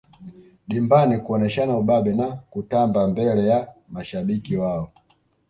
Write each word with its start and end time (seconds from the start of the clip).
dimbani 0.69 1.15
kuoneshana 1.23 1.73
ubabe 1.81 2.11
na 2.19 2.27
kutamba 2.51 3.01
mbele 3.07 3.43
ya 3.51 3.59
mashabiki 3.93 4.57
wao 4.57 4.91